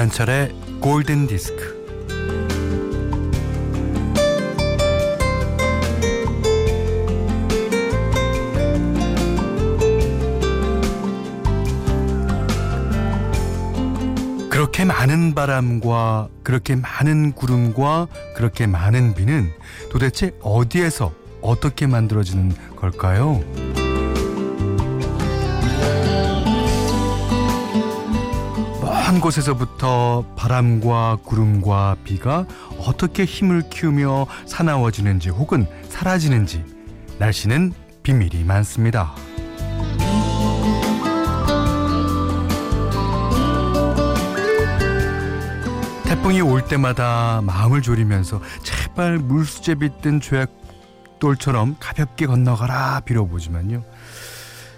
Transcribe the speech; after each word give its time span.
김현철의 0.00 0.54
골든 0.80 1.26
디스크. 1.26 1.78
그렇게 14.48 14.86
많은 14.86 15.34
바람과 15.34 16.28
그렇게 16.42 16.76
많은 16.76 17.32
구름과 17.32 18.08
그렇게 18.34 18.66
많은 18.66 19.12
비는 19.12 19.50
도대체 19.90 20.34
어디에서 20.40 21.12
어떻게 21.42 21.86
만들어지는 21.86 22.54
걸까요? 22.74 23.44
먼 29.10 29.20
곳에서부터 29.20 30.24
바람과 30.36 31.18
구름과 31.24 31.96
비가 32.04 32.46
어떻게 32.78 33.24
힘을 33.24 33.68
키우며 33.68 34.28
사나워지는지 34.46 35.30
혹은 35.30 35.66
사라지는지 35.88 36.64
날씨는 37.18 37.72
비밀이 38.04 38.44
많습니다. 38.44 39.12
태풍이 46.04 46.40
올 46.40 46.64
때마다 46.64 47.42
마음을 47.42 47.82
졸이면서 47.82 48.40
제발 48.62 49.18
물수제 49.18 49.74
빗든 49.74 50.20
조약돌처럼 50.20 51.78
가볍게 51.80 52.26
건너가라 52.26 53.00
빌어보지만요. 53.00 53.82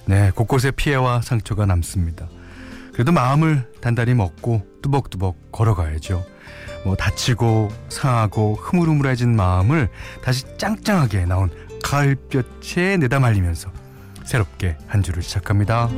네, 0.07 0.31
곳곳에 0.35 0.71
피해와 0.71 1.21
상처가 1.21 1.67
남습니다. 1.67 2.29
그래도 2.93 3.13
마음을 3.13 3.71
단단히 3.81 4.15
먹고 4.15 4.67
뚜벅뚜벅 4.83 5.53
걸어가야죠. 5.53 6.25
뭐 6.85 6.97
다치고 6.97 7.71
상하고 7.89 8.55
흐물흐물해진 8.61 9.35
마음을 9.35 9.89
다시 10.23 10.45
짱짱하게 10.59 11.27
나온 11.27 11.51
가을볕에 11.83 12.97
내다 12.99 13.21
말리면서 13.21 13.71
새롭게 14.25 14.77
한 14.87 15.03
주를 15.03 15.23
시작합니다. 15.23 15.89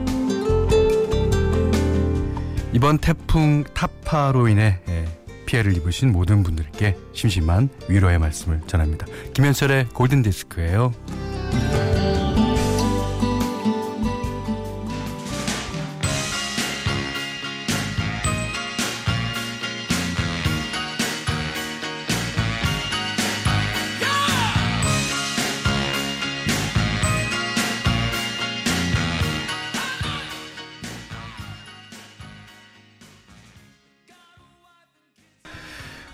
이번 2.72 2.98
태풍 2.98 3.64
타파로 3.72 4.48
인해 4.48 4.80
예, 4.88 5.04
피해를 5.46 5.76
입으신 5.76 6.10
모든 6.10 6.42
분들께 6.42 6.96
심심한 7.12 7.68
위로의 7.88 8.18
말씀을 8.18 8.62
전합니다. 8.66 9.06
김현철의 9.32 9.90
골든 9.90 10.22
디스크예요. 10.22 10.92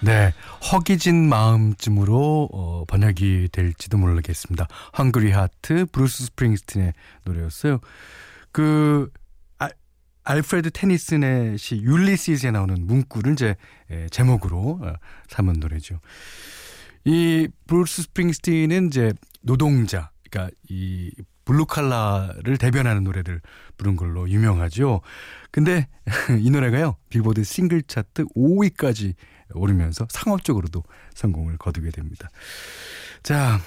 네, 0.03 0.33
허기진 0.73 1.29
마음쯤으로 1.29 2.49
어, 2.53 2.85
번역이 2.87 3.51
될지도 3.53 3.99
모르겠습니다. 3.99 4.67
Hungry 4.99 5.31
Heart 5.31 5.85
브루스 5.87 6.25
스프링스틴의 6.25 6.95
노래였어요. 7.25 7.81
그 8.51 9.11
아, 9.59 9.69
알프레드 10.25 10.71
테니슨의 10.71 11.59
시 11.59 11.83
율리시스에 11.83 12.51
나오는 12.51 12.87
문구를 12.87 13.35
이제 13.35 13.57
예, 13.91 14.09
제목으로 14.11 14.81
어, 14.83 14.95
삼은 15.29 15.61
노래죠. 15.61 16.01
이 17.05 17.49
브루스 17.67 18.03
스프링스틴은 18.05 18.87
이제 18.87 19.13
노동자, 19.43 20.11
그러니까 20.31 20.55
이 20.69 21.11
블루 21.51 21.67
칼라를 21.67 22.59
대변하는 22.59 23.03
노래를 23.03 23.41
부른 23.77 23.97
걸로 23.97 24.31
유명하죠. 24.31 25.01
근데 25.51 25.89
이 26.39 26.49
노래가요. 26.49 26.95
빌보드 27.09 27.43
싱글 27.43 27.83
차트 27.83 28.27
5위까지 28.37 29.15
오르면서 29.55 30.07
상업적으로도 30.09 30.85
성공을 31.13 31.59
거두게 31.59 31.91
됩니다. 31.91 32.29
자, 33.25 33.59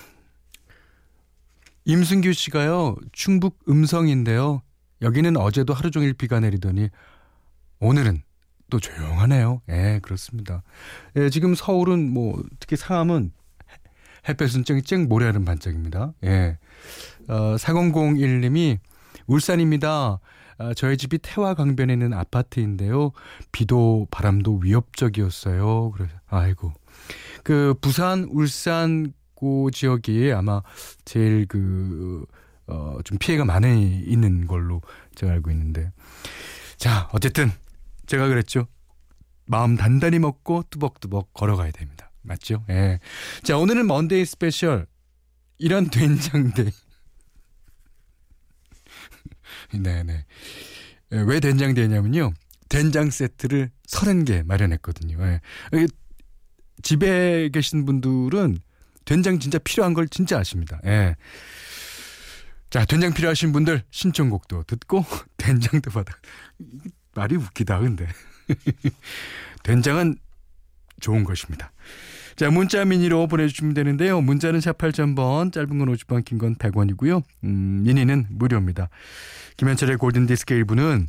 임승규 1.83 2.31
씨가요. 2.31 2.95
충북 3.11 3.59
음성인데요. 3.67 4.61
여기는 5.01 5.35
어제도 5.35 5.73
하루 5.73 5.91
종일 5.91 6.13
비가 6.13 6.39
내리더니 6.39 6.87
오늘은 7.81 8.23
또 8.69 8.79
조용하네요. 8.79 9.61
예, 9.67 9.99
그렇습니다. 10.01 10.63
예, 11.17 11.29
지금 11.29 11.53
서울은 11.53 12.09
뭐 12.09 12.41
특히 12.61 12.77
상암은 12.77 13.33
햇볕은 14.29 14.63
쨍쨍 14.63 15.09
모래하는 15.09 15.43
반짝입니다. 15.43 16.13
예. 16.23 16.57
어, 17.27 17.55
4001님이 17.55 18.79
울산입니다. 19.27 20.19
아, 20.57 20.73
저희 20.75 20.97
집이 20.97 21.19
태화 21.19 21.53
강변에 21.53 21.93
있는 21.93 22.13
아파트인데요. 22.13 23.11
비도 23.51 24.07
바람도 24.11 24.59
위협적이었어요. 24.63 25.91
그래서 25.91 26.13
아이고. 26.27 26.73
그 27.43 27.73
부산, 27.81 28.27
울산 28.29 29.13
고 29.33 29.71
지역이 29.71 30.31
아마 30.31 30.61
제일 31.03 31.47
그 31.47 32.25
어, 32.67 32.99
좀 33.03 33.17
피해가 33.17 33.43
많이 33.43 33.99
있는 33.99 34.47
걸로 34.47 34.81
제가 35.15 35.33
알고 35.33 35.51
있는데. 35.51 35.91
자, 36.77 37.09
어쨌든 37.13 37.51
제가 38.05 38.27
그랬죠. 38.27 38.67
마음 39.45 39.75
단단히 39.75 40.19
먹고 40.19 40.63
뚜벅뚜벅 40.69 41.33
걸어가야 41.33 41.71
됩니다. 41.71 42.11
맞죠? 42.21 42.63
예. 42.69 42.99
자, 43.43 43.57
오늘은 43.57 43.87
Monday 43.87 44.23
special. 44.25 44.87
이런 45.57 45.89
된장데이. 45.91 46.69
네네. 49.81 50.25
예, 51.13 51.17
왜 51.17 51.39
된장데이냐면요. 51.39 52.33
된장 52.69 53.09
세트를 53.09 53.69
30개 53.87 54.45
마련했거든요. 54.45 55.17
예. 55.21 55.41
집에 56.81 57.49
계신 57.49 57.85
분들은 57.85 58.59
된장 59.05 59.39
진짜 59.39 59.59
필요한 59.59 59.93
걸 59.93 60.07
진짜 60.07 60.39
아십니다. 60.39 60.79
예. 60.85 61.15
자, 62.69 62.85
된장 62.85 63.13
필요하신 63.13 63.51
분들 63.51 63.83
신청곡도 63.91 64.63
듣고 64.63 65.05
된장도 65.37 65.91
받아. 65.91 66.13
말이 67.13 67.35
웃기다, 67.35 67.79
근데. 67.79 68.07
된장은 69.61 70.17
좋은 70.99 71.23
것입니다. 71.23 71.71
자, 72.35 72.49
문자 72.49 72.83
미니로 72.85 73.27
보내주시면 73.27 73.73
되는데요. 73.73 74.21
문자는 74.21 74.59
샵 74.61 74.77
8000번, 74.77 75.53
짧은 75.53 75.77
건 75.77 75.93
50원, 75.93 76.25
긴건 76.25 76.55
100원이고요. 76.55 77.21
음, 77.43 77.83
미니는 77.83 78.27
무료입니다. 78.29 78.89
김현철의 79.57 79.97
골든디스크 79.97 80.53
일부는 80.53 81.07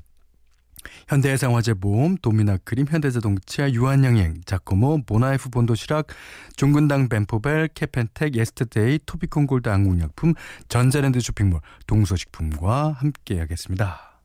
현대해상화재보험, 1.09 2.17
도미나크림, 2.21 2.87
현대자동차, 2.89 3.73
유한양행, 3.73 4.43
자코모, 4.45 5.01
모나이프 5.07 5.49
본도시락, 5.49 6.09
종근당 6.57 7.09
벤포벨, 7.09 7.69
케펜텍, 7.69 8.35
예스트데이, 8.35 9.01
토비콤골드 9.07 9.69
안국약품, 9.69 10.35
전자랜드 10.69 11.21
쇼핑몰, 11.21 11.61
동서식품과 11.87 12.97
함께하겠습니다. 12.99 14.21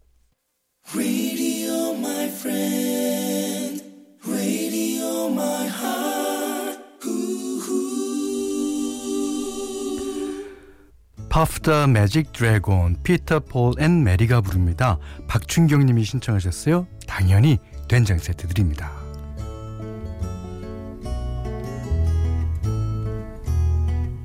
퍼프 11.30 11.60
더 11.60 11.86
매직 11.86 12.34
드래곤 12.34 12.98
피터 13.04 13.42
폴 13.42 13.74
앤 13.80 14.04
메리가 14.04 14.42
부릅니다. 14.42 14.98
박춘경 15.28 15.86
님이 15.86 16.04
신청하셨어요. 16.04 16.88
당연히 17.08 17.60
된장 17.88 18.18
세트 18.18 18.48
드립니다. 18.48 18.92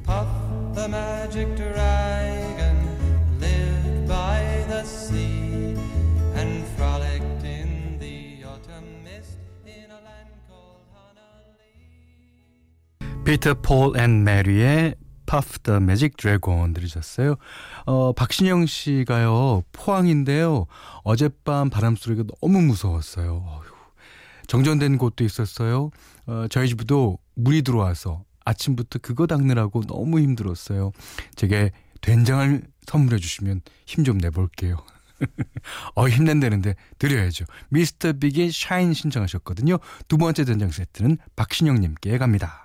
Puff 0.07 0.27
the 0.75 0.89
magic 0.89 1.55
dragon 1.57 2.89
lived 3.39 4.09
by 4.09 4.65
the 4.69 4.81
sea 4.81 5.77
and 6.37 6.65
frolicked 6.75 7.45
in 7.45 7.99
the 7.99 8.45
autumn 8.45 9.05
mist 9.05 9.37
in 9.67 9.91
a 9.91 10.01
land 10.01 10.33
called 10.49 10.81
Honolulu. 10.95 11.69
피터 13.25 13.61
폴 13.61 13.99
앤 14.01 14.25
메리의 14.25 14.95
Puff 15.27 15.61
the 15.61 15.81
Magic 15.81 16.17
Dragon 16.17 16.73
들으셨어요. 16.75 17.37
어, 17.87 18.13
박신영 18.13 18.67
씨가요. 18.67 19.63
포항인데요. 19.73 20.67
어젯밤 21.03 21.71
바람 21.71 21.97
소리가 21.97 22.25
너무 22.41 22.61
무서웠어요. 22.63 23.45
어휴, 23.47 23.65
정전된 24.47 24.99
곳도 24.99 25.25
있었어요. 25.25 25.91
어, 26.27 26.47
저희 26.51 26.69
집도 26.69 27.19
물이 27.35 27.63
들어와서 27.63 28.25
아침부터 28.45 28.99
그거 29.01 29.27
닦느라고 29.27 29.83
너무 29.87 30.21
힘들었어요. 30.21 30.93
제게 31.35 31.71
된장을 32.03 32.63
선물해 32.87 33.19
주시면 33.19 33.63
힘 33.87 34.05
좀 34.05 34.19
내볼게요. 34.19 34.77
어, 35.95 36.09
힘낸다는데 36.09 36.75
드려야죠. 36.99 37.47
미스터 37.71 38.13
빅의 38.15 38.51
Shine 38.53 38.93
신청하셨거든요. 38.93 39.79
두 40.09 40.19
번째 40.19 40.45
된장 40.45 40.71
세트는 40.71 41.17
박신영님께 41.37 42.19
갑니다. 42.19 42.64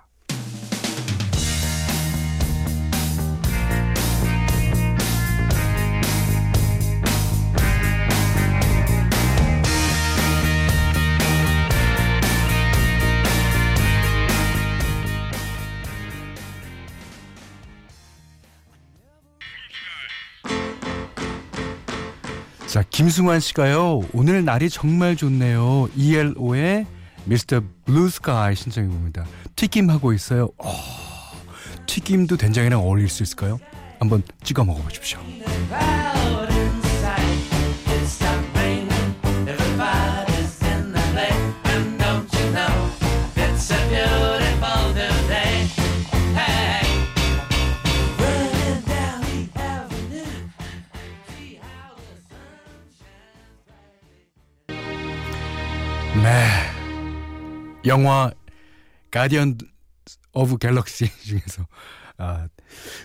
자, 22.70 22.84
김승환 22.88 23.40
씨가요. 23.40 24.02
오늘 24.12 24.44
날이 24.44 24.70
정말 24.70 25.16
좋네요. 25.16 25.88
ELO의 25.96 26.86
Mr. 27.24 27.62
Blue 27.84 28.08
Sky 28.08 28.54
신청해 28.54 28.88
봅니다. 28.88 29.26
튀김 29.56 29.90
하고 29.90 30.12
있어요. 30.12 30.50
어, 30.56 30.72
튀김도 31.86 32.36
된장이랑 32.36 32.78
어울릴 32.78 33.08
수 33.08 33.24
있을까요? 33.24 33.58
한번 33.98 34.22
찍어 34.44 34.62
먹어 34.62 34.80
보십시오. 34.82 35.18
영화 57.86 58.30
Guardian 59.10 59.58
of 60.32 60.58
Galaxy 60.58 61.06
중에서 61.24 61.66
아, 62.18 62.48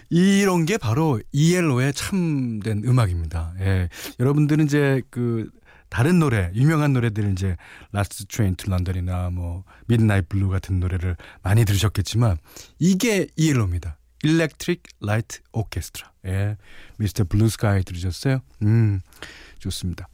이런 0.10 0.66
게 0.66 0.78
바로 0.78 1.22
ELO의 1.32 1.94
참된 1.94 2.84
음악입니다. 2.86 3.54
예. 3.62 3.90
여러분들은 4.20 4.66
이제 4.66 5.02
그 5.10 5.50
다른 5.88 6.20
노래, 6.20 6.52
유명한 6.54 6.92
노래들 6.92 7.32
이제 7.32 7.56
Last 7.94 8.26
Train 8.26 8.56
to 8.56 8.70
London이나 8.70 9.30
뭐 9.30 9.64
Midnight 9.88 10.28
Blue 10.28 10.50
같은 10.50 10.82
노래를 10.82 11.16
많이 11.42 11.64
들으셨겠지만 11.64 12.38
이게 12.78 13.28
ELO입니다. 13.38 13.98
Electric 14.24 14.84
Light 15.00 15.40
Orchestra. 15.54 16.12
예. 16.26 16.58
Mr. 16.98 17.24
Blue 17.24 17.48
Sky 17.48 17.84
들으셨어요? 17.84 18.42
음. 18.64 19.00
좋습니다. 19.60 20.10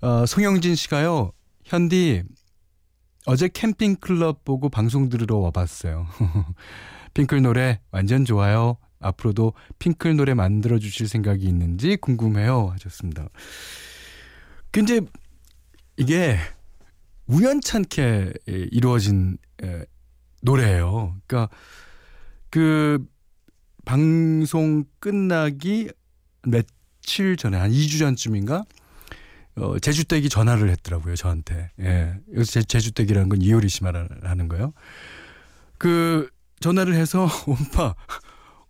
어, 0.00 0.26
송영진 0.26 0.74
씨가요. 0.74 1.32
현디 1.64 2.24
어제 3.26 3.48
캠핑 3.48 3.96
클럽 3.96 4.44
보고 4.44 4.68
방송 4.68 5.08
들으러 5.08 5.36
와봤어요. 5.38 6.06
핑클 7.14 7.42
노래 7.42 7.80
완전 7.90 8.24
좋아요. 8.24 8.78
앞으로도 9.00 9.52
핑클 9.78 10.16
노래 10.16 10.34
만들어 10.34 10.78
주실 10.78 11.08
생각이 11.08 11.44
있는지 11.44 11.96
궁금해요. 11.96 12.68
하셨습니다. 12.68 13.28
근데 14.70 15.00
이게 15.96 16.38
우연찮게 17.26 18.32
이루어진 18.46 19.38
노래예요. 20.42 21.16
그러니까 21.26 21.54
그 22.50 23.04
방송 23.84 24.84
끝나기 25.00 25.90
며칠 26.46 27.36
전에 27.36 27.56
한 27.56 27.70
2주 27.70 27.98
전쯤인가 27.98 28.64
어, 29.58 29.78
제주댁이 29.78 30.28
전화를 30.28 30.70
했더라고요, 30.70 31.16
저한테. 31.16 31.70
예. 31.80 32.14
여기서 32.34 32.62
제, 32.62 32.80
주댁이라는 32.80 33.28
건 33.28 33.42
이효리 33.42 33.68
씨 33.68 33.82
말하는 33.82 34.48
거예요. 34.48 34.72
그, 35.78 36.30
전화를 36.60 36.94
해서, 36.94 37.28
오빠, 37.46 37.94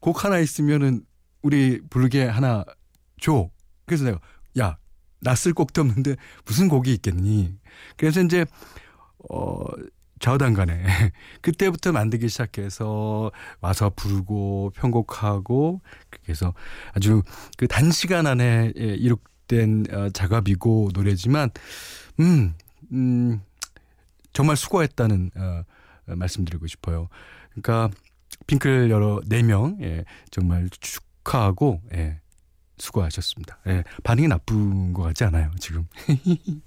곡 0.00 0.24
하나 0.24 0.38
있으면은, 0.38 1.04
우리 1.42 1.80
부르게 1.88 2.24
하나 2.24 2.64
줘. 3.20 3.50
그래서 3.86 4.04
내가, 4.04 4.20
야, 4.58 4.76
나쓸 5.20 5.52
곡도 5.54 5.80
없는데, 5.80 6.16
무슨 6.44 6.68
곡이 6.68 6.92
있겠니? 6.94 7.54
그래서 7.96 8.22
이제, 8.22 8.44
어, 9.30 9.64
좌우단간에 10.20 10.84
그때부터 11.42 11.92
만들기 11.92 12.28
시작해서 12.28 13.30
와서 13.60 13.90
부르고 13.94 14.72
편곡하고 14.74 15.80
그래서 16.10 16.54
아주 16.92 17.22
그 17.56 17.68
단시간 17.68 18.26
안에 18.26 18.72
예, 18.76 18.82
이룩 18.94 19.22
된 19.48 19.84
어, 19.90 20.10
작업이고 20.10 20.90
노래지만 20.94 21.50
음, 22.20 22.54
음 22.92 23.40
정말 24.32 24.56
수고했다는 24.56 25.30
어, 25.36 25.62
말씀드리고 26.06 26.66
싶어요. 26.66 27.08
그러니까 27.50 27.90
핑클 28.46 28.90
여러 28.90 29.20
네 29.26 29.42
명 29.42 29.78
예, 29.80 30.04
정말 30.30 30.68
축하하고 30.70 31.80
예, 31.94 32.20
수고하셨습니다. 32.78 33.58
예, 33.66 33.84
반응이 34.04 34.28
나쁜 34.28 34.92
것 34.92 35.02
같지 35.02 35.24
않아요, 35.24 35.50
지금. 35.58 35.86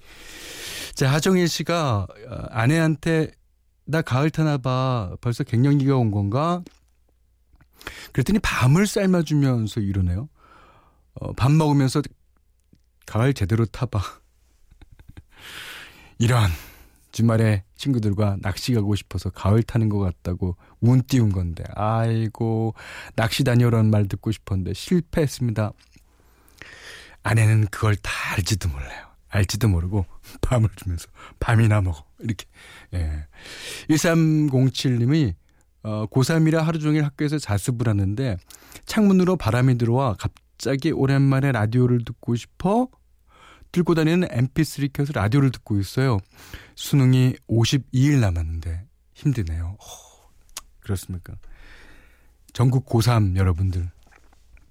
자, 0.95 1.11
하정일 1.11 1.47
씨가 1.47 2.07
어, 2.29 2.35
아내한테 2.49 3.31
나 3.85 4.01
가을 4.01 4.29
타나 4.29 4.57
봐. 4.57 5.15
벌써 5.21 5.43
갱년기가 5.43 5.95
온 5.95 6.11
건가? 6.11 6.63
그랬더니 8.13 8.39
밤을 8.39 8.85
삶아주면서 8.87 9.79
이러네요. 9.81 10.29
어, 11.15 11.33
밥 11.33 11.51
먹으면서 11.51 12.01
가을 13.11 13.33
제대로 13.33 13.65
타봐. 13.65 13.99
이런 16.17 16.49
주말에 17.11 17.65
친구들과 17.75 18.37
낚시 18.41 18.73
가고 18.73 18.95
싶어서 18.95 19.29
가을 19.29 19.63
타는 19.63 19.89
것 19.89 19.99
같다고 19.99 20.55
운 20.79 21.01
띄운 21.01 21.33
건데 21.33 21.65
아이고 21.75 22.73
낚시 23.17 23.43
다녀오라는 23.43 23.91
말 23.91 24.07
듣고 24.07 24.31
싶었는데 24.31 24.73
실패했습니다. 24.73 25.73
아내는 27.23 27.67
그걸 27.69 27.97
다 27.97 28.11
알지도 28.31 28.69
몰라요. 28.69 29.07
알지도 29.27 29.67
모르고 29.67 30.05
밤을 30.39 30.69
주면서 30.77 31.09
밤이나 31.41 31.81
먹어 31.81 32.05
이렇게 32.19 32.45
예. 32.93 33.27
1307님이 33.89 35.33
어, 35.83 36.05
고3이라 36.09 36.59
하루 36.59 36.79
종일 36.79 37.03
학교에서 37.03 37.39
자습을 37.39 37.89
하는데 37.89 38.37
창문으로 38.85 39.35
바람이 39.35 39.77
들어와 39.77 40.15
갑자기 40.17 40.91
오랜만에 40.91 41.51
라디오를 41.51 42.05
듣고 42.05 42.35
싶어 42.35 42.87
들고 43.71 43.95
다니는 43.95 44.27
mp3 44.27 44.91
켜서 44.93 45.13
라디오를 45.13 45.51
듣고 45.51 45.79
있어요. 45.79 46.19
수능이 46.75 47.35
52일 47.47 48.19
남았는데 48.19 48.85
힘드네요. 49.13 49.77
어, 49.79 49.85
그렇습니까? 50.79 51.35
전국 52.53 52.85
고3 52.85 53.37
여러분들 53.37 53.89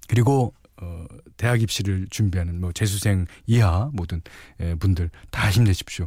그리고 0.07 0.53
어, 0.81 1.05
대학 1.37 1.61
입시를 1.61 2.07
준비하는 2.09 2.59
뭐 2.59 2.71
재수생 2.71 3.25
이하 3.45 3.89
모든 3.93 4.21
예, 4.59 4.75
분들 4.75 5.09
다 5.29 5.49
힘내십시오. 5.49 6.05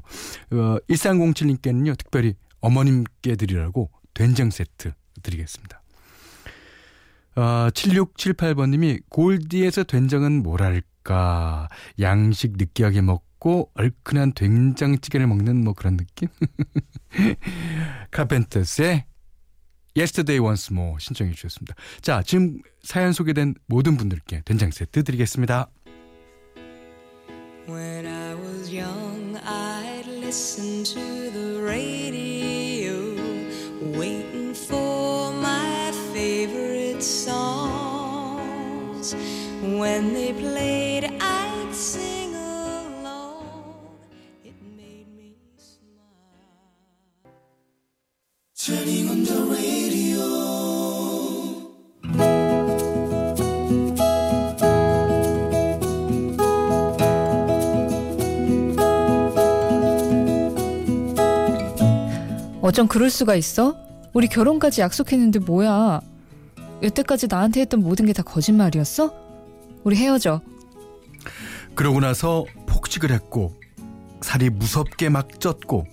어, 0.50 0.76
1307님께는요 0.88 1.96
특별히 1.96 2.34
어머님께 2.60 3.36
드리라고 3.36 3.90
된장 4.14 4.50
세트 4.50 4.92
드리겠습니다. 5.22 5.82
어, 7.36 7.68
7678번님이 7.70 9.02
골디에서 9.08 9.84
된장은 9.84 10.42
뭐랄까 10.42 10.93
양식 12.00 12.52
느끼하게 12.56 13.02
먹고 13.02 13.70
얼큰한 13.74 14.32
된장찌개를 14.32 15.26
먹는 15.26 15.62
뭐 15.62 15.74
그런 15.74 15.96
느낌? 15.96 16.28
카펜터스의 18.10 19.04
Yesterday 19.96 20.44
Once 20.44 20.74
More 20.74 20.96
신청해 20.98 21.32
주셨습니다. 21.32 21.74
자 22.00 22.22
지금 22.22 22.58
사연 22.82 23.12
소개된 23.12 23.54
모든 23.66 23.96
분들께 23.96 24.42
된장 24.44 24.70
세트 24.70 25.04
드리겠습니다. 25.04 25.70
When 27.66 28.06
I 28.06 28.34
was 28.34 28.70
young, 28.70 29.38
I'd 29.38 30.06
listen 30.06 30.84
to 30.84 31.30
the 31.30 31.62
radio, 31.62 33.14
waiting 33.96 34.54
for 34.54 34.93
When 39.64 40.12
they 40.12 40.32
played, 40.34 41.04
I'd 41.20 41.72
sing 41.74 42.34
along. 42.34 43.46
It 44.44 44.54
made 44.76 45.08
me 45.16 45.36
smile. 45.56 47.32
Turning 48.54 49.08
on 49.08 49.24
the 49.24 49.40
radio. 49.50 50.24
어쩜 62.62 62.88
그럴 62.88 63.10
수가 63.10 63.34
있어? 63.34 63.76
우리 64.14 64.26
결혼까지 64.28 64.80
약속했는데 64.80 65.40
뭐야? 65.40 66.00
여태까지 66.82 67.26
나한테 67.28 67.60
했던 67.60 67.80
모든 67.80 68.06
게 68.06 68.12
다 68.12 68.22
거짓말이었어? 68.22 69.23
우리 69.84 69.96
헤어져. 69.96 70.40
그러고 71.74 72.00
나서 72.00 72.44
폭식을 72.66 73.10
했고 73.10 73.54
살이 74.20 74.50
무섭게 74.50 75.08
막 75.08 75.28
쪘고 75.28 75.84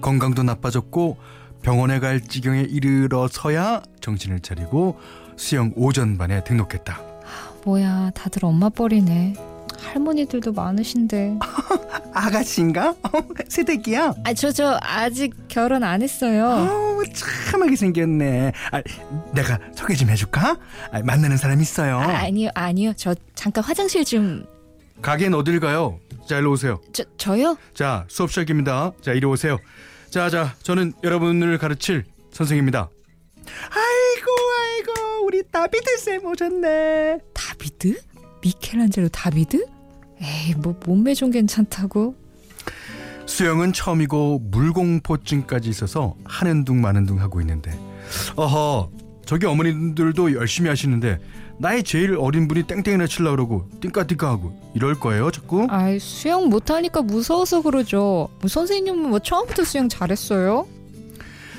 건강도 0.00 0.42
나빠졌고 0.42 1.16
병원에 1.62 2.00
갈 2.00 2.20
지경에 2.20 2.62
이르러서야 2.62 3.82
정신을 4.00 4.40
차리고 4.40 4.98
수영 5.36 5.72
오전반에 5.76 6.44
등록했다. 6.44 7.00
뭐야, 7.64 8.10
다들 8.14 8.44
엄마 8.44 8.68
뻘이네. 8.68 9.34
할머니들도 9.78 10.52
많으신데. 10.52 11.38
아가씨인가? 12.12 12.94
새댁이야? 13.48 14.14
아, 14.24 14.34
저, 14.34 14.52
저, 14.52 14.78
아직 14.82 15.34
결혼 15.48 15.82
안 15.82 16.02
했어요. 16.02 16.89
참하게 17.06 17.76
생겼네. 17.76 18.52
아, 18.72 18.82
내가 19.34 19.58
소개 19.74 19.94
좀 19.94 20.10
해줄까? 20.10 20.56
아, 20.92 21.00
만나는 21.02 21.36
사람 21.36 21.60
있어요. 21.60 21.98
아, 21.98 22.04
아니요, 22.20 22.50
아니요. 22.54 22.92
저 22.96 23.14
잠깐 23.34 23.64
화장실 23.64 24.04
좀. 24.04 24.44
가게는 25.02 25.38
어딜 25.38 25.60
가요? 25.60 25.98
자, 26.28 26.38
일로 26.38 26.52
오세요. 26.52 26.80
저, 26.92 27.04
저요? 27.16 27.56
자, 27.74 28.04
수업 28.08 28.30
시작입니다. 28.30 28.92
자, 29.00 29.12
이리 29.12 29.26
오세요. 29.26 29.58
자, 30.10 30.28
자, 30.28 30.54
저는 30.62 30.92
여러분을 31.02 31.58
가르칠 31.58 32.04
선생입니다. 32.32 32.90
아이고, 33.70 34.30
아이고, 34.58 35.24
우리 35.24 35.42
다비드 35.50 35.96
쌤 35.98 36.24
오셨네. 36.26 37.18
다비드? 37.32 37.98
미켈란젤로 38.42 39.08
다비드? 39.08 39.66
에이, 40.20 40.54
뭐 40.58 40.78
몸매 40.84 41.14
좀 41.14 41.30
괜찮다고? 41.30 42.14
수영은 43.34 43.72
처음이고 43.72 44.40
물공포증까지 44.50 45.68
있어서 45.70 46.16
하는 46.24 46.64
둥 46.64 46.80
마는 46.80 47.06
둥 47.06 47.20
하고 47.20 47.40
있는데. 47.40 47.70
어허 48.36 48.90
저기 49.24 49.46
어머님들도 49.46 50.34
열심히 50.34 50.68
하시는데 50.68 51.18
나이 51.58 51.84
제일 51.84 52.16
어린 52.18 52.48
분이 52.48 52.64
땡땡이나 52.64 53.06
치려고 53.06 53.36
그러고 53.36 53.68
띵까띵까 53.80 54.28
하고 54.28 54.58
이럴 54.74 54.98
거예요 54.98 55.30
자꾸? 55.30 55.66
아이, 55.70 56.00
수영 56.00 56.48
못하니까 56.48 57.02
무서워서 57.02 57.62
그러죠. 57.62 58.28
뭐 58.40 58.48
선생님은 58.48 59.10
뭐 59.10 59.18
처음부터 59.20 59.62
수영 59.64 59.88
잘했어요? 59.88 60.66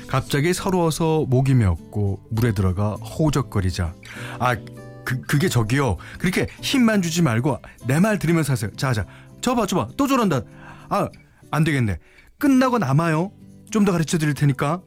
갑자기 0.08 0.52
서러워서 0.52 1.24
목이 1.26 1.54
메었고 1.54 2.20
물에 2.30 2.52
들어가 2.52 2.90
호적거리자. 2.96 3.94
아 4.38 4.56
그, 5.04 5.22
그게 5.22 5.48
저기요. 5.48 5.96
그렇게 6.18 6.46
힘만 6.60 7.00
주지 7.00 7.22
말고 7.22 7.56
내 7.86 7.98
말 7.98 8.18
들으면서 8.18 8.52
하세요. 8.52 8.70
자자 8.76 9.06
저봐 9.40 9.64
저봐. 9.66 9.88
또 9.96 10.06
저런다. 10.06 10.42
아 10.90 11.08
안 11.52 11.64
되겠네. 11.64 11.98
끝나고 12.38 12.78
남아요. 12.78 13.30
좀 13.70 13.84
더 13.84 13.92
가르쳐 13.92 14.18
드릴 14.18 14.34
테니까. 14.34 14.82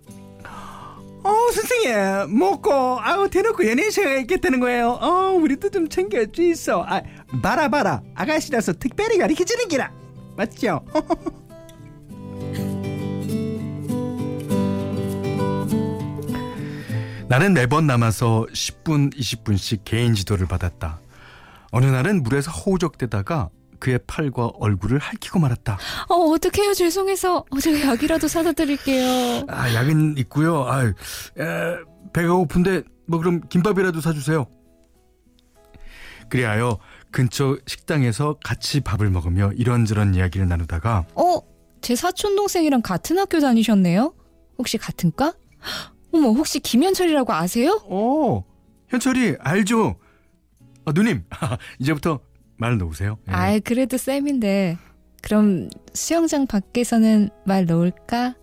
어 1.24 1.52
선생님 1.52 2.38
먹고 2.38 2.72
아우 3.02 3.28
대놓고 3.30 3.68
연예인 3.68 3.90
생각 3.90 4.20
있겠다는 4.20 4.60
거예요. 4.60 4.90
어 5.02 5.32
우리도 5.32 5.72
좀 5.72 5.90
챙겨 5.90 6.24
주있어. 6.26 6.84
아 6.88 7.02
봐라 7.42 7.68
봐라. 7.70 8.02
아가씨라서 8.14 8.74
특별히 8.74 9.18
가르쳐 9.18 9.44
주는 9.44 9.68
기라. 9.68 9.92
맞죠? 10.38 10.86
나는 17.28 17.54
매번 17.54 17.88
남아서 17.88 18.46
10분 18.54 19.16
20분씩 19.16 19.80
개인 19.84 20.14
지도를 20.14 20.48
받았다. 20.48 21.00
어느 21.72 21.86
날은 21.88 22.22
물에서 22.24 22.52
허우적대다가 22.52 23.50
그의 23.80 24.00
팔과 24.08 24.52
얼굴을 24.60 25.00
핥히고 25.00 25.40
말았다 25.40 25.78
어, 26.10 26.16
어떡해요. 26.16 26.74
죄송해서. 26.74 27.46
어, 27.50 27.60
제가 27.60 27.92
약이라도 27.92 28.28
사다 28.28 28.54
드릴게요. 28.54 29.46
아, 29.48 29.74
약은 29.74 30.18
있고요. 30.20 30.64
아, 30.66 30.86
에, 30.86 30.94
배가 32.14 32.34
고픈데 32.34 32.84
뭐 33.08 33.20
그럼 33.20 33.42
김밥이라도 33.50 34.02
사주세요. 34.02 34.48
그리하여 36.30 36.80
근처 37.12 37.58
식당에서 37.68 38.38
같이 38.44 38.82
밥을 38.82 39.10
먹으며 39.10 39.52
이런저런 39.56 40.16
이야기를 40.16 40.48
나누다가 40.48 41.06
어, 41.16 41.40
제 41.82 41.96
사촌 41.96 42.36
동생이랑 42.36 42.82
같은 42.82 43.18
학교 43.20 43.40
다니셨네요? 43.40 44.14
혹시 44.58 44.78
같은 44.78 45.12
과? 45.16 45.34
어머, 46.12 46.30
혹시 46.30 46.60
김현철이라고 46.60 47.32
아세요? 47.34 47.80
어 47.90 48.44
현철이 48.90 49.36
알죠? 49.40 49.96
아, 50.86 50.92
누님 50.94 51.24
이제부터 51.80 52.20
말 52.58 52.78
놓으세요. 52.78 53.18
예. 53.28 53.32
아이, 53.34 53.60
그래도 53.60 53.98
쌤인데. 53.98 54.78
그럼 55.22 55.70
수영장 55.94 56.46
밖에서는 56.48 57.30
말 57.46 57.66
놓을까요? 57.66 58.36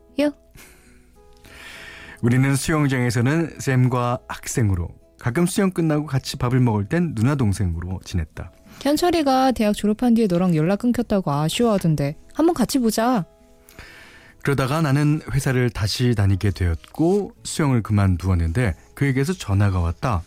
우리는 2.22 2.54
수영장에서는 2.54 3.58
쌤과 3.58 4.20
학생으로 4.28 4.88
가끔 5.18 5.44
수영 5.44 5.72
끝나고 5.72 6.06
같이 6.06 6.36
밥을 6.36 6.60
먹을 6.60 6.84
땐 6.88 7.16
누나 7.16 7.34
동생으로 7.34 8.00
지냈다. 8.04 8.52
현철이가 8.80 9.50
대학 9.52 9.74
졸업한 9.74 10.14
뒤에 10.14 10.28
너랑 10.28 10.54
연락 10.54 10.78
끊겼다고 10.80 11.32
아쉬워하던데. 11.32 12.16
한번 12.34 12.54
같이 12.54 12.78
보자. 12.78 13.24
그러다가 14.42 14.82
나는 14.82 15.20
회사를 15.32 15.70
다시 15.70 16.14
다니게 16.14 16.50
되었고 16.50 17.32
수영을 17.42 17.82
그만두었는데 17.82 18.74
그에게서 18.94 19.32
전화가 19.32 19.80
왔다. 19.80 20.22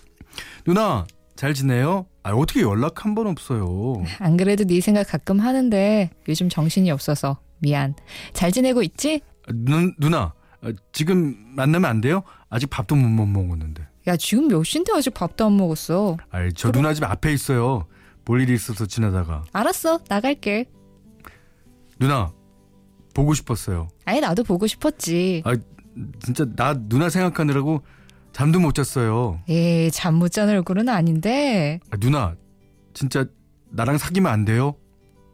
누나 0.65 1.07
잘 1.37 1.53
지내요? 1.53 2.07
아 2.25 2.31
어떻게 2.31 2.61
연락 2.61 3.05
한 3.05 3.13
번 3.13 3.27
없어요. 3.27 4.03
안 4.19 4.35
그래도 4.35 4.63
네 4.65 4.81
생각 4.81 5.07
가끔 5.07 5.39
하는데 5.39 6.09
요즘 6.27 6.49
정신이 6.49 6.89
없어서 6.89 7.37
미안. 7.59 7.93
잘 8.33 8.51
지내고 8.51 8.81
있지? 8.81 9.21
아, 9.47 9.51
누, 9.53 9.91
누나 9.99 10.33
아, 10.61 10.71
지금 10.91 11.35
만나면 11.55 11.87
안 11.89 12.01
돼요? 12.01 12.23
아직 12.49 12.67
밥도 12.69 12.95
못 12.95 13.25
먹었는데. 13.27 13.87
야, 14.07 14.17
지금 14.17 14.47
몇 14.47 14.63
시인데 14.63 14.91
아직 14.95 15.13
밥도 15.13 15.45
안 15.45 15.55
먹었어. 15.57 16.17
아이 16.31 16.51
저 16.53 16.71
누나 16.71 16.93
집 16.95 17.03
앞에 17.03 17.31
있어요. 17.31 17.85
볼 18.25 18.41
일이 18.41 18.55
있어서 18.55 18.87
지나다가 18.87 19.43
알았어, 19.53 19.99
나갈게. 20.09 20.65
누나 21.99 22.33
보고 23.13 23.35
싶었어요. 23.35 23.87
아니, 24.05 24.19
나도 24.19 24.43
보고 24.43 24.65
싶었지. 24.65 25.43
아 25.45 25.55
진짜 26.19 26.43
나 26.55 26.73
누나 26.73 27.09
생각하느라고 27.09 27.83
잠도 28.35 28.59
못 28.59 28.73
잤어요. 28.75 29.39
에이, 29.47 29.89
잠못 29.91 30.29
자는 30.33 30.55
얼굴은 30.55 30.89
아닌데. 30.89 31.79
아, 31.89 31.95
누나 31.95 32.35
진짜 32.93 33.23
나랑 33.71 33.97
사귀면 33.97 34.29
안 34.29 34.43
돼요? 34.43 34.75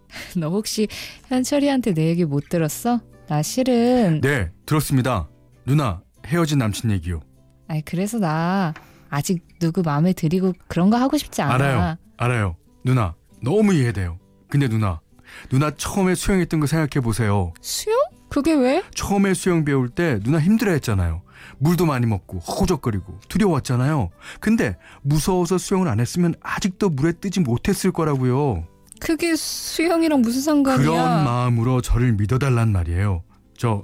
너 0.38 0.50
혹시 0.50 0.88
현철이한테 1.28 1.96
내 1.96 2.06
얘기 2.10 2.26
못 2.26 2.48
들었어? 2.48 3.02
나 3.28 3.42
실은. 3.42 4.22
네 4.22 4.52
들었습니다. 4.68 5.28
누나 5.66 6.04
헤어진 6.28 6.60
남친 6.60 6.92
얘기요. 6.92 7.22
아니, 7.68 7.84
그래서 7.84 8.20
나 8.20 8.76
아직 9.10 9.48
누구 9.58 9.82
마음에 9.82 10.14
들이고 10.14 10.54
그런 10.68 10.92
거 10.92 10.98
하고 10.98 11.18
싶지 11.18 11.42
않아. 11.42 11.56
알아요. 11.56 11.96
알아요. 12.18 12.56
누나 12.86 13.16
너무 13.42 13.74
이해돼요. 13.74 14.20
근데 14.48 14.68
누나 14.68 15.02
누나 15.50 15.72
처음에 15.72 16.14
수영했던 16.14 16.60
거 16.60 16.68
생각해 16.68 17.04
보세요. 17.04 17.52
수영? 17.62 17.98
그게 18.30 18.54
왜? 18.54 18.84
처음에 18.94 19.34
수영 19.34 19.66
배울 19.66 19.90
때 19.90 20.20
누나 20.20 20.40
힘들어 20.40 20.72
했잖아요. 20.74 21.24
물도 21.60 21.86
많이 21.86 22.06
먹고 22.06 22.40
허우적거리고 22.40 23.20
두려웠잖아요. 23.30 24.10
근데 24.40 24.78
무서워서 25.02 25.58
수영을 25.58 25.88
안 25.88 26.00
했으면 26.00 26.34
아직도 26.42 26.90
물에 26.90 27.14
뜨지 27.14 27.40
못했을 27.40 27.92
거라고요. 27.92 28.66
그게 29.00 29.36
수영이랑 29.36 30.22
무슨 30.22 30.42
상관이야? 30.42 30.86
그런 30.86 31.24
마음으로 31.24 31.82
저를 31.82 32.14
믿어달란 32.14 32.72
말이에요. 32.72 33.24
저 33.58 33.84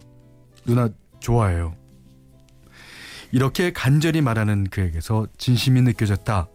누나 0.66 0.90
좋아해요. 1.20 1.76
이렇게 3.32 3.72
간절히 3.74 4.22
말하는 4.22 4.66
그에게서 4.70 5.28
진심이 5.38 5.82
느껴졌다. 5.82 6.48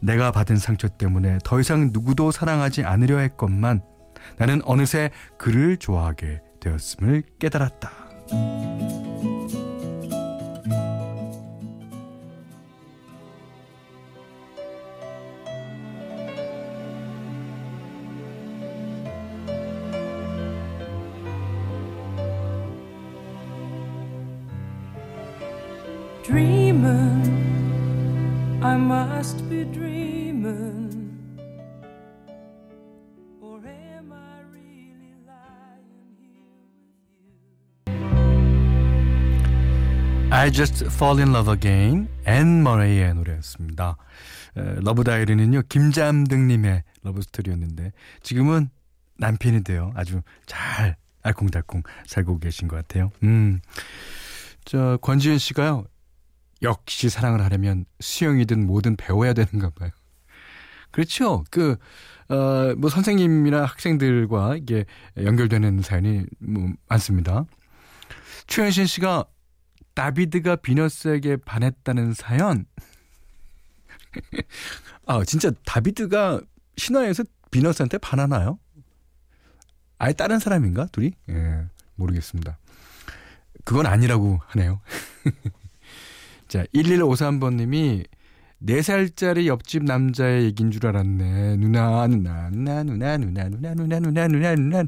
내가 0.00 0.32
받은 0.32 0.56
상처 0.56 0.88
때문에 0.88 1.38
더 1.44 1.60
이상 1.60 1.90
누구도 1.92 2.32
사랑하지 2.32 2.82
않으려 2.84 3.18
했건만 3.18 3.82
나는 4.38 4.60
어느새 4.64 5.10
그를 5.38 5.76
좋아하게 5.76 6.40
되었음을 6.60 7.22
깨달았다. 7.38 7.90
I 40.34 40.50
Just 40.50 40.86
Fall 40.86 41.20
in 41.20 41.28
Love 41.28 41.52
Again 41.52 42.08
앤 42.24 42.64
머레이의 42.64 43.14
노래였습니다. 43.14 43.96
에, 44.56 44.74
Love 44.80 45.04
Diary는요 45.04 45.62
김잠등님의 45.68 46.82
love 47.02 47.20
story였는데 47.22 47.92
지금은 48.22 48.70
남편이 49.18 49.62
돼요. 49.62 49.92
아주 49.94 50.22
잘 50.46 50.96
알콩달콩 51.22 51.82
살고 52.06 52.40
계신 52.40 52.66
것 52.66 52.74
같아요. 52.76 53.12
음, 53.22 53.60
저 54.64 54.98
권지윤 55.02 55.38
씨가요 55.38 55.84
역시 56.62 57.08
사랑을 57.08 57.42
하려면 57.44 57.84
수영이든 58.00 58.66
뭐든 58.66 58.96
배워야 58.96 59.32
되는가 59.32 59.70
봐요. 59.70 59.90
그렇죠. 60.90 61.44
그, 61.50 61.76
어, 62.28 62.74
뭐 62.76 62.88
선생님이나 62.90 63.64
학생들과 63.64 64.56
이게 64.56 64.84
연결되는 65.16 65.82
사연이 65.82 66.24
뭐 66.38 66.70
많습니다. 66.88 67.46
최현신 68.46 68.86
씨가 68.86 69.24
다비드가 69.94 70.56
비너스에게 70.56 71.36
반했다는 71.38 72.14
사연. 72.14 72.66
아, 75.06 75.24
진짜 75.24 75.50
다비드가 75.64 76.40
신화에서 76.76 77.24
비너스한테 77.50 77.98
반하나요? 77.98 78.58
아예 79.98 80.12
다른 80.12 80.38
사람인가? 80.38 80.86
둘이? 80.86 81.12
예, 81.30 81.64
모르겠습니다. 81.94 82.58
그건 83.64 83.86
아니라고 83.86 84.40
하네요. 84.48 84.80
자, 86.52 86.64
1153번님이 86.74 88.04
4살짜리 88.62 89.46
옆집 89.46 89.84
남자의 89.84 90.44
얘기인 90.44 90.70
줄 90.70 90.86
알았네. 90.86 91.56
누나, 91.56 92.06
누나, 92.06 92.50
누나, 92.50 92.82
누나, 92.84 93.16
누나, 93.16 93.48
누나, 93.48 93.74
누나, 93.74 93.98
누나, 94.00 94.28
누나, 94.28 94.54
누나. 94.54 94.84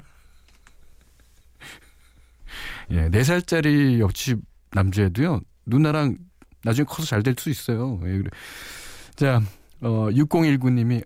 예, 2.90 3.08
4살짜리 3.08 3.98
옆집 3.98 4.40
남자애도요, 4.72 5.40
누나랑 5.64 6.18
나중에 6.64 6.84
커서 6.84 7.06
잘 7.06 7.22
될 7.22 7.34
수 7.38 7.48
있어요. 7.48 7.98
예, 8.04 8.18
그래. 8.18 8.28
자, 9.16 9.40
어, 9.80 10.10
6019님이, 10.10 11.02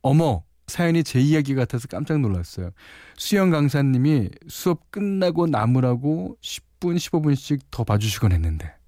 어머, 0.00 0.44
사연이 0.66 1.04
제 1.04 1.20
이야기 1.20 1.54
같아서 1.54 1.88
깜짝 1.88 2.20
놀랐어요. 2.20 2.70
수영 3.18 3.50
강사님이 3.50 4.30
수업 4.48 4.90
끝나고 4.92 5.46
남으라고 5.46 6.38
10분, 6.40 6.96
15분씩 6.96 7.60
더 7.70 7.84
봐주시곤 7.84 8.32
했는데, 8.32 8.79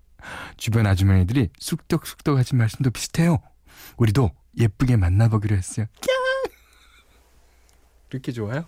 주변 0.57 0.87
아주머니들이 0.87 1.50
쑥덕쑥덕 1.59 2.38
하신 2.38 2.59
말씀도 2.59 2.91
비슷해요. 2.91 3.38
우리도 3.97 4.31
예쁘게 4.59 4.97
만나보기로 4.97 5.57
했어요. 5.57 5.87
이렇게 8.11 8.33
좋아요? 8.33 8.67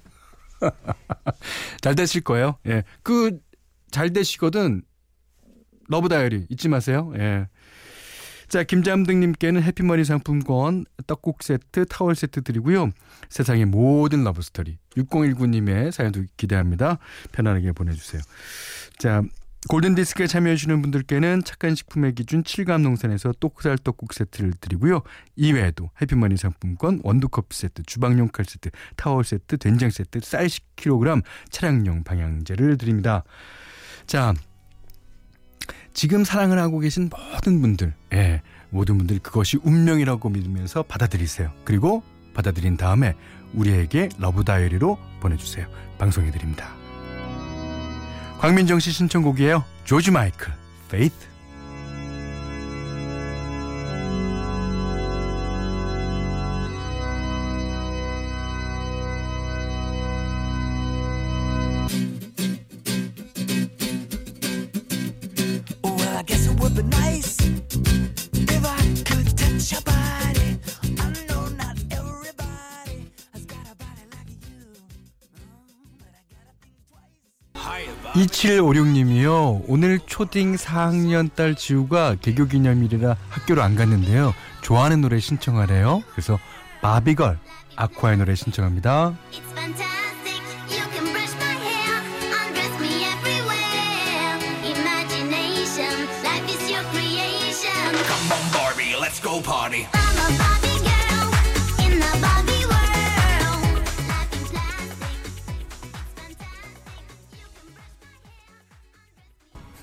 잘 1.83 1.95
되실 1.95 2.23
거예요. 2.23 2.59
예. 2.67 2.85
그, 3.03 3.39
잘 3.91 4.13
되시거든. 4.13 4.83
Love 5.89 6.09
Diary 6.09 6.47
잊지 6.49 6.69
마세요. 6.69 7.13
예. 7.17 7.47
자, 8.49 8.63
김잠등님께는 8.63 9.63
해피머니 9.63 10.05
상품권, 10.05 10.85
떡국 11.07 11.43
세트, 11.43 11.87
타월 11.87 12.15
세트 12.15 12.43
드리고요. 12.43 12.91
세상의 13.29 13.65
모든 13.65 14.23
love 14.25 14.46
story, 14.46 14.79
6019님의 14.97 15.91
사연도 15.91 16.23
기대합니다. 16.37 16.99
편안하게 17.33 17.73
보내주세요. 17.73 18.23
자, 18.99 19.23
골든디스크에 19.69 20.27
참여해주시는 20.27 20.83
분들께는 20.83 21.43
착한 21.45 21.75
식품의 21.75 22.15
기준 22.15 22.43
칠갑농산에서 22.43 23.33
똑살 23.41 23.79
떡국 23.79 24.13
세트를 24.13 24.53
드리고요. 24.61 25.03
이외에도 25.37 25.91
해피머니 26.03 26.37
상품권, 26.37 27.01
원두커피 27.03 27.57
세트, 27.57 27.83
주방용 27.85 28.29
칼 28.29 28.45
세트, 28.45 28.71
타월 28.97 29.25
세트, 29.25 29.57
된장 29.59 29.91
세트, 29.91 30.21
쌀 30.21 30.47
10kg, 30.47 31.23
차량용 31.51 32.05
방향제를 32.05 32.77
드립니다. 32.77 33.25
자, 34.07 34.35
지금 35.95 36.25
사랑을 36.25 36.59
하고 36.59 36.79
계신 36.79 37.09
모든 37.09 37.63
분들, 37.63 37.95
예, 38.13 38.43
모든 38.69 38.99
분들 38.99 39.21
그것이 39.21 39.59
운명이라고 39.63 40.29
믿으면서 40.29 40.83
받아들이세요. 40.83 41.51
그리고 41.65 42.03
받아들인 42.35 42.77
다음에 42.77 43.15
우리에게 43.55 44.09
Love 44.19 44.45
Diary로 44.45 44.99
보내주세요. 45.21 45.67
방송해드립니다. 45.97 46.84
광민정 48.45 48.79
씨 48.79 48.93
신청곡이에요. 48.93 49.65
조지 49.85 50.11
마이클, 50.11 50.53
Faith. 50.89 51.35
2756님이요. 78.15 79.65
오늘 79.67 79.99
초딩 80.07 80.55
4학년 80.55 81.31
딸 81.35 81.55
지우가 81.55 82.17
개교 82.21 82.47
기념일이라 82.47 83.17
학교를 83.29 83.63
안 83.63 83.75
갔는데요. 83.75 84.35
좋아하는 84.61 85.01
노래 85.01 85.19
신청하래요. 85.19 86.03
그래서 86.13 86.39
바비걸 86.81 87.39
아쿠아의 87.77 88.19
노래 88.19 88.35
신청합니다. 88.35 89.15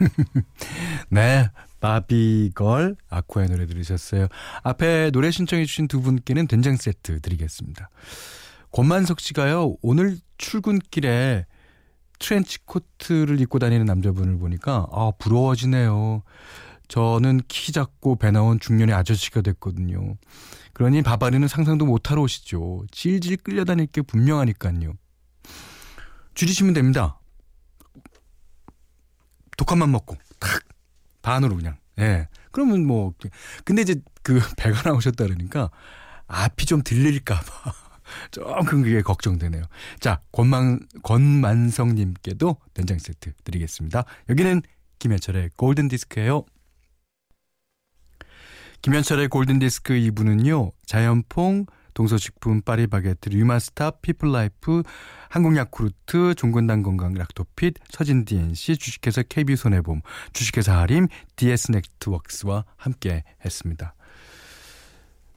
네. 1.09 1.49
바비걸 1.79 2.95
아쿠아의 3.09 3.49
노래 3.49 3.65
들으셨어요. 3.65 4.27
앞에 4.63 5.09
노래 5.11 5.31
신청해 5.31 5.65
주신 5.65 5.87
두 5.87 6.01
분께는 6.01 6.47
된장 6.47 6.77
세트 6.77 7.21
드리겠습니다. 7.21 7.89
권만석 8.71 9.19
씨가요. 9.19 9.75
오늘 9.81 10.17
출근길에 10.37 11.45
트렌치 12.19 12.59
코트를 12.65 13.41
입고 13.41 13.57
다니는 13.59 13.85
남자분을 13.85 14.37
보니까 14.37 14.87
아 14.91 15.11
부러워지네요. 15.17 16.21
저는 16.87 17.41
키 17.47 17.71
작고 17.71 18.17
배 18.17 18.31
나온 18.31 18.59
중년의 18.59 18.93
아저씨가 18.93 19.41
됐거든요. 19.41 20.17
그러니 20.73 21.01
바바리는 21.01 21.47
상상도 21.47 21.85
못하러 21.85 22.21
오시죠. 22.21 22.85
질질 22.91 23.37
끌려다닐 23.37 23.87
게 23.87 24.01
분명하니까요. 24.01 24.93
줄이시면 26.35 26.73
됩니다. 26.73 27.20
독한만 29.61 29.91
먹고 29.91 30.17
탁 30.39 30.63
반으로 31.21 31.55
그냥. 31.55 31.77
예. 31.99 32.27
그러면 32.51 32.83
뭐 32.87 33.13
근데 33.63 33.83
이제 33.83 33.95
그 34.23 34.39
배가 34.57 34.81
나오셨다 34.89 35.23
그러니까 35.23 35.69
앞이 36.25 36.65
좀 36.65 36.81
들릴까봐 36.81 37.73
조금 38.31 38.81
그게 38.81 39.03
걱정되네요. 39.03 39.63
자, 39.99 40.19
권만 40.31 40.79
권만성님께도 41.03 42.57
된장 42.73 42.97
세트 42.97 43.33
드리겠습니다. 43.43 44.03
여기는 44.29 44.63
김현철의 44.97 45.51
골든 45.55 45.89
디스크예요. 45.89 46.43
김현철의 48.81 49.27
골든 49.27 49.59
디스크 49.59 49.93
2부는요. 49.93 50.71
자연퐁, 50.87 51.67
동서식품, 51.93 52.61
파리바게트, 52.61 53.29
류마스타, 53.29 53.91
피플라이프, 54.01 54.83
한국야쿠르트, 55.29 56.35
종근당 56.35 56.83
건강 56.83 57.13
락토핏, 57.13 57.75
서진 57.89 58.25
DNC, 58.25 58.77
주식회사 58.77 59.23
KB손해보험, 59.23 60.01
주식회사 60.33 60.77
하림, 60.79 61.07
DS 61.35 61.71
네트웍스와 61.71 62.65
함께 62.75 63.23
했습니다. 63.43 63.95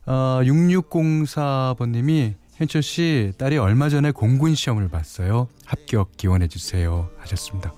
어, 0.06 0.40
6604번님이 0.42 2.34
현철 2.56 2.82
씨 2.82 3.32
딸이 3.38 3.58
얼마 3.58 3.88
전에 3.88 4.10
공군 4.12 4.54
시험을 4.54 4.88
봤어요. 4.88 5.48
합격 5.64 6.16
기원해 6.16 6.46
주세요 6.46 7.10
하셨습니다. 7.18 7.72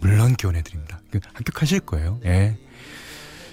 물론 0.00 0.36
기원해 0.36 0.62
드립니다. 0.62 1.00
그 1.10 1.20
합격하실 1.34 1.80
거예요. 1.80 2.20
예. 2.24 2.56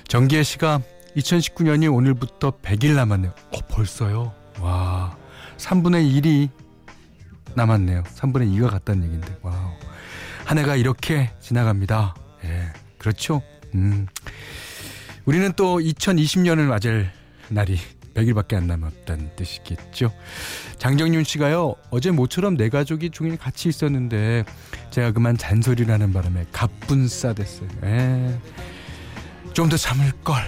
정기혜 0.07 0.43
씨가 0.43 0.81
2019년이 1.15 1.93
오늘부터 1.93 2.51
100일 2.61 2.95
남았네요. 2.95 3.31
어, 3.31 3.57
벌써요? 3.69 4.33
와. 4.65 5.15
3분의 5.57 6.11
1이 6.21 6.49
남았네요. 7.53 8.03
3분의 8.03 8.51
2가 8.57 8.69
갔다는 8.71 9.03
얘기인데. 9.05 9.37
wow. 9.43 9.71
한 10.45 10.57
해가 10.57 10.75
이렇게 10.75 11.31
지나갑니다. 11.39 12.15
예. 12.45 12.63
그렇죠? 12.97 13.41
음. 13.75 14.07
우리는 15.25 15.53
또 15.55 15.79
2020년을 15.79 16.63
맞을 16.65 17.11
날이 17.49 17.77
100일밖에 18.15 18.55
안 18.55 18.67
남았다는 18.67 19.35
뜻이겠죠. 19.35 20.11
장정윤 20.77 21.23
씨가요. 21.23 21.75
어제 21.91 22.11
모처럼 22.11 22.57
내 22.57 22.69
가족이 22.69 23.09
종일 23.11 23.37
같이 23.37 23.69
있었는데 23.69 24.45
제가 24.89 25.11
그만 25.11 25.37
잔소리를 25.37 25.93
하는 25.93 26.11
바람에 26.13 26.45
갑분싸 26.51 27.33
됐어요. 27.33 27.69
예. 27.83 28.39
좀 29.53 29.69
더 29.69 29.77
참을 29.77 30.11
걸. 30.23 30.41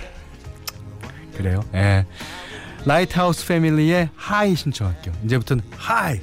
그래요. 1.36 1.62
예. 1.75 2.06
라이트하우스 2.88 3.45
패밀리의 3.47 4.10
High 4.15 4.56
신청할게요. 4.56 5.13
이제부터는 5.26 5.63
High. 5.76 6.19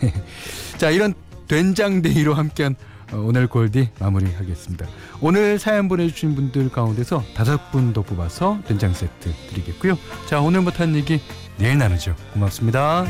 자, 0.78 0.90
이런 0.90 1.14
된장데이로 1.48 2.34
함께한 2.34 2.74
어, 3.12 3.18
오늘 3.18 3.46
골디 3.46 3.90
마무리하겠습니다. 4.00 4.86
오늘 5.20 5.58
사연 5.58 5.88
보내주신 5.88 6.34
분들 6.34 6.70
가운데서 6.70 7.22
다섯 7.36 7.70
분 7.70 7.92
더 7.92 8.02
뽑아서 8.02 8.58
된장 8.66 8.92
세트 8.92 9.32
드리겠고요. 9.50 9.96
자 10.26 10.40
오늘 10.40 10.62
못한 10.62 10.96
얘기 10.96 11.20
내일 11.58 11.78
나누죠. 11.78 12.16
고맙습니다. 12.32 13.04